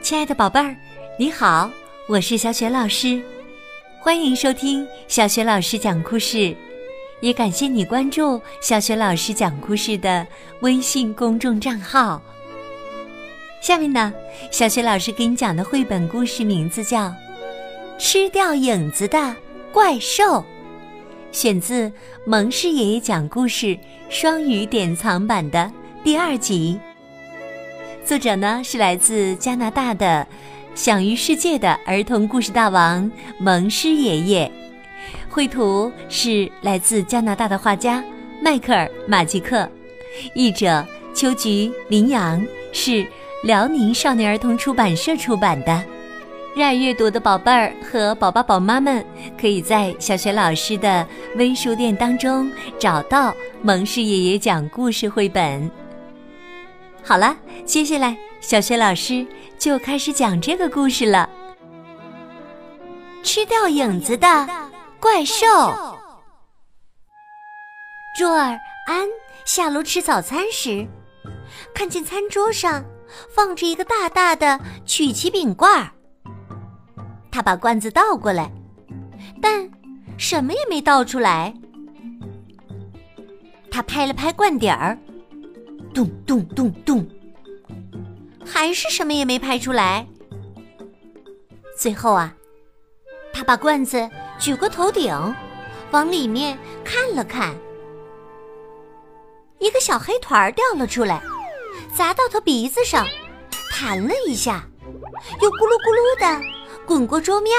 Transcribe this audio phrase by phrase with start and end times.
[0.00, 0.74] 亲爱的宝贝儿，
[1.18, 1.70] 你好，
[2.06, 3.20] 我是小雪老师，
[4.00, 6.56] 欢迎收听小雪老师讲故事，
[7.20, 10.26] 也感谢你关注小雪老师讲故事的
[10.60, 12.22] 微信公众账号。
[13.60, 14.14] 下面呢，
[14.50, 17.06] 小雪老师给你讲的绘本故事名字叫
[17.98, 19.36] 《吃掉影子的
[19.72, 20.24] 怪兽》，
[21.32, 21.92] 选自
[22.24, 23.76] 蒙氏爷爷讲故事
[24.08, 25.70] 双语典藏版的
[26.04, 26.78] 第二集。
[28.08, 30.26] 作者呢是来自加拿大的
[30.74, 34.50] 享誉世界的儿童故事大王蒙师爷爷，
[35.28, 38.02] 绘图是来自加拿大的画家
[38.40, 39.70] 迈克尔·马吉克，
[40.34, 40.82] 译者
[41.14, 43.06] 秋菊、林阳，是
[43.44, 45.84] 辽宁少年儿童出版社出版的。
[46.56, 49.04] 热爱阅读的宝贝儿和宝爸宝妈们，
[49.38, 51.06] 可以在小学老师的
[51.36, 55.70] 微书店当中找到蒙氏爷爷讲故事绘本。
[57.08, 59.26] 好了，接下来小雪老师
[59.58, 61.26] 就开始讲这个故事了。
[63.22, 64.46] 吃掉影子的
[65.00, 65.46] 怪兽。
[68.20, 69.08] 若尔安
[69.46, 70.86] 下楼吃早餐时，
[71.74, 72.84] 看见餐桌上
[73.34, 75.90] 放着一个大大的曲奇饼罐儿。
[77.30, 78.52] 他把罐子倒过来，
[79.40, 79.66] 但
[80.18, 81.54] 什么也没倒出来。
[83.70, 84.98] 他拍了拍罐底儿。
[85.98, 87.04] 咚咚咚咚，
[88.46, 90.06] 还是什么也没拍出来。
[91.76, 92.32] 最后啊，
[93.32, 95.12] 他把罐子举过头顶，
[95.90, 97.52] 往里面看了看，
[99.58, 101.20] 一个小黑团掉了出来，
[101.92, 103.04] 砸到他鼻子上，
[103.72, 104.64] 弹了一下，
[105.42, 106.46] 又咕噜咕噜的
[106.86, 107.52] 滚过桌面。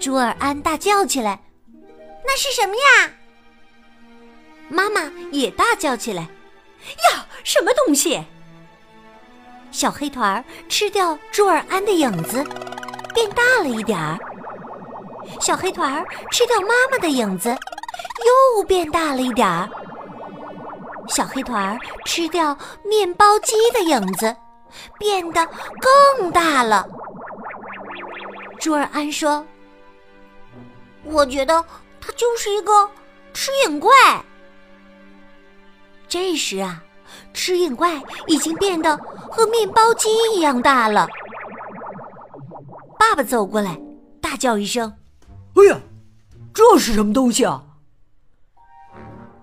[0.00, 1.38] 朱尔安大叫起来
[2.24, 3.12] ：“那是什么呀？”
[4.70, 6.22] 妈妈也大叫起来
[7.12, 8.24] ：“呀，什么东西？”
[9.72, 12.42] 小黑团儿吃掉朱尔安的影子，
[13.12, 14.18] 变大了一点儿。
[15.40, 17.50] 小黑团儿吃掉妈妈的影子，
[18.56, 19.68] 又变大了一点儿。
[21.08, 24.34] 小黑团儿吃掉面包机的影子，
[24.98, 25.46] 变得
[26.16, 26.86] 更大了。
[28.58, 29.44] 朱尔安说
[31.04, 31.64] ：“我觉得
[32.00, 32.88] 它就是一个
[33.32, 33.90] 吃影怪。”
[36.10, 36.82] 这时啊，
[37.32, 38.96] 吃影怪已经变得
[39.30, 41.06] 和面包机一样大了。
[42.98, 43.80] 爸爸走过来，
[44.20, 44.92] 大叫一声
[45.54, 45.80] ：“哎呀，
[46.52, 47.62] 这是什么东西啊？”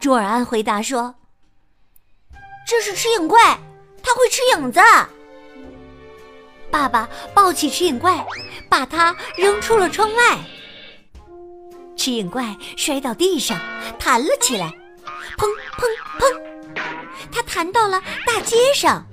[0.00, 1.14] 朱尔安回答说
[2.66, 3.56] ：“这是吃影怪，
[4.02, 4.80] 它会吃影子。”
[6.72, 8.26] 爸爸抱起吃影怪，
[8.68, 10.38] 把它扔出了窗外。
[11.96, 13.56] 吃影怪摔到地上，
[13.96, 14.72] 弹了起来，
[16.18, 16.40] 砰
[17.32, 17.42] 它。
[17.42, 19.04] 弹到了大街上，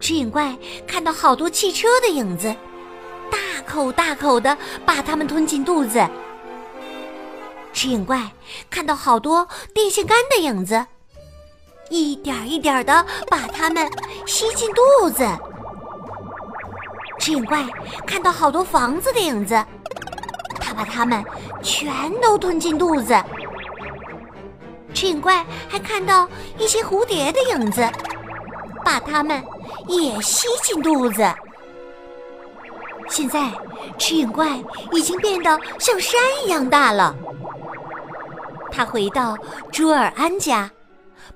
[0.00, 0.56] 吃影怪
[0.88, 2.52] 看到好多汽车的影子，
[3.30, 6.04] 大口大口的把它们吞进肚子。
[7.72, 8.28] 吃影怪
[8.68, 10.84] 看到好多电线杆的影子，
[11.90, 13.88] 一点一点的把它们
[14.26, 15.24] 吸进肚子。
[17.20, 17.64] 吃影怪
[18.04, 19.54] 看到好多房子的影子，
[20.58, 21.24] 他把它们
[21.62, 23.14] 全都吞进肚子。
[24.98, 26.28] 吃影怪还看到
[26.58, 27.88] 一些蝴蝶的影子，
[28.84, 29.40] 把它们
[29.86, 31.32] 也吸进肚子。
[33.08, 33.52] 现在，
[33.96, 34.60] 吃影怪
[34.90, 37.14] 已经变得像山一样大了。
[38.72, 39.38] 他回到
[39.70, 40.68] 朱尔安家，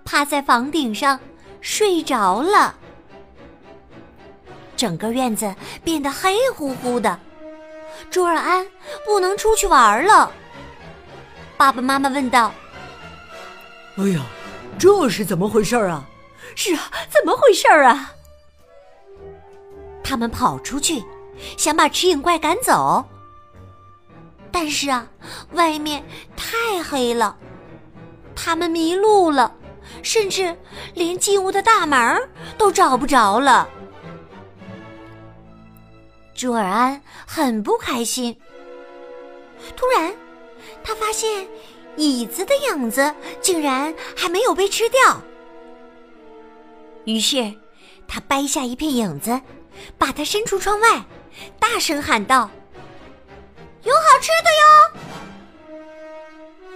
[0.05, 1.21] 趴在房顶上
[1.61, 2.75] 睡着了。
[4.77, 7.17] 整个院子变得黑乎乎的，
[8.11, 8.67] 朱尔安
[9.06, 10.33] 不能出去玩了。
[11.56, 12.53] 爸爸妈妈问道。
[13.97, 14.23] 哎呀，
[14.79, 16.09] 这是怎么回事啊？
[16.55, 18.13] 是啊，怎么回事啊？
[20.03, 21.05] 他们跑出去，
[21.59, 23.05] 想把吃影怪赶走，
[24.51, 25.07] 但是啊，
[25.53, 26.03] 外面
[26.37, 27.37] 太黑了，
[28.35, 29.55] 他们迷路了，
[30.03, 30.57] 甚至
[30.95, 33.69] 连进屋的大门都找不着了。
[36.35, 38.35] 朱尔安很不开心。
[39.77, 40.15] 突然，
[40.83, 41.47] 他发现。
[41.97, 45.21] 椅子的影子竟然还没有被吃掉，
[47.05, 47.53] 于是
[48.09, 49.41] 他掰下一片影子，
[49.99, 51.05] 把它伸出窗外，
[51.59, 52.50] 大声喊道
[53.85, 55.00] ：“有好吃的哟！”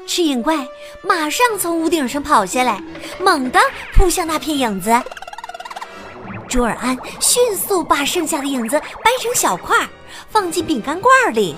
[0.07, 0.67] 吃影怪
[1.03, 2.83] 马上从屋顶上跑下来，
[3.19, 3.61] 猛地
[3.95, 4.91] 扑向那片影子。
[6.49, 9.77] 朱尔安迅速把剩下的影子掰成小块，
[10.31, 11.57] 放进饼干罐里。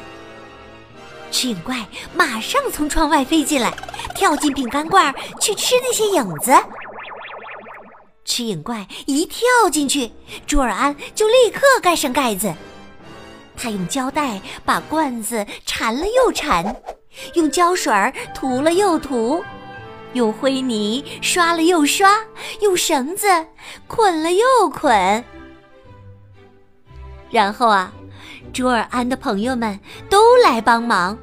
[1.30, 3.72] 吃影怪马上从窗外飞进来，
[4.14, 6.52] 跳进饼干罐去吃那些影子。
[8.24, 10.10] 吃影怪一跳进去，
[10.46, 12.52] 朱尔安就立刻盖上盖子。
[13.56, 16.76] 他用胶带把罐子缠了又缠，
[17.34, 17.92] 用胶水
[18.34, 19.42] 涂了又涂，
[20.12, 22.18] 用灰泥刷了又刷，
[22.60, 23.26] 用绳子
[23.86, 25.24] 捆了又捆。
[27.30, 27.92] 然后啊，
[28.52, 29.78] 朱尔安的朋友们
[30.10, 31.16] 都来帮忙，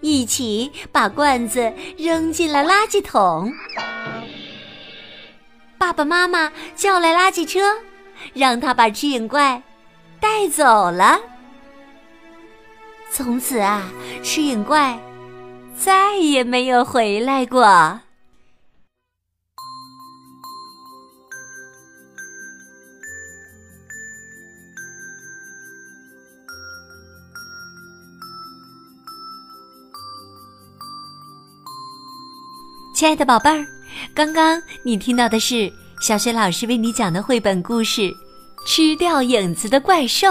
[0.00, 3.52] 一起把罐子扔进了垃圾桶。
[5.78, 7.60] 爸爸妈妈叫来垃圾车，
[8.32, 9.62] 让他把吃影怪
[10.18, 11.20] 带走了。
[13.10, 13.88] 从此啊，
[14.22, 14.98] 吃影怪
[15.78, 18.00] 再也没有回来过。
[32.96, 33.66] 亲爱的宝贝儿，
[34.14, 35.70] 刚刚你听到的是
[36.00, 38.00] 小雪老师为你讲的绘本故事
[38.66, 40.28] 《吃掉影子的怪兽》。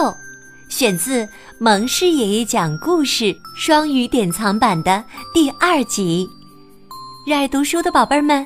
[0.67, 1.29] 选自
[1.59, 6.27] 蒙氏爷爷讲故事双语典藏版的第二集。
[7.27, 8.43] 热爱读书的宝贝儿们，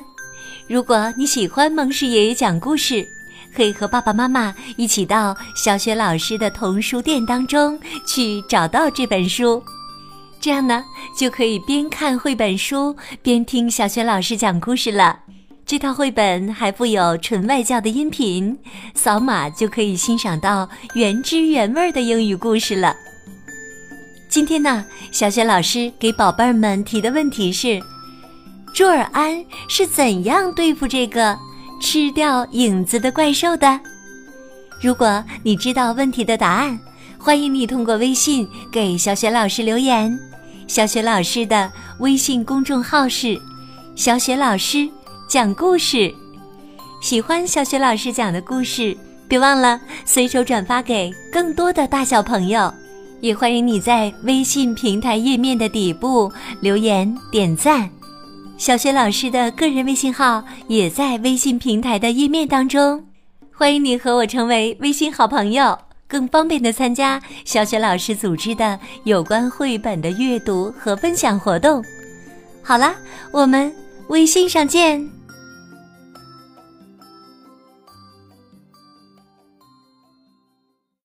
[0.68, 3.08] 如果你喜欢蒙氏爷爷讲故事，
[3.56, 9.62] 可以和爸爸妈妈一起到小雪老师的童书店当中去找到这本书。
[10.40, 10.82] 这样呢，
[11.14, 15.20] 就可以边看绘本书边听小雪老师讲故事了。
[15.66, 18.58] 这套绘本还附有纯外教的音频，
[18.94, 22.96] 扫码就可以欣赏到原汁原味的英语故事了。
[24.30, 27.78] 今天呢，小雪老师给宝贝儿们提的问题是：
[28.74, 31.38] 朱尔安是怎样对付这个
[31.82, 33.78] 吃掉影子的怪兽的？
[34.80, 36.80] 如果你知道问题的答案，
[37.18, 40.18] 欢迎你通过微信给小雪老师留言。
[40.70, 41.68] 小雪老师的
[41.98, 43.36] 微信公众号是
[43.96, 44.88] “小雪老师”。
[45.28, 46.14] 讲故事，
[47.02, 48.96] 喜欢小雪老师讲的故事，
[49.26, 52.72] 别忘了随手转发给更多的大小朋友。
[53.20, 57.90] 也欢迎你在微信平台页面的底部留言点赞。
[58.56, 63.04] 小雪老师的个人微信号也在微信平台的页面当中，
[63.52, 65.76] 欢迎你和我成为微信好朋友，
[66.10, 71.82] 更方便的参加小雪老师组织的有关绘本的阅读和分享活动。
[72.62, 72.94] 好啦，
[73.30, 73.72] 我们
[74.08, 75.19] 微信上见。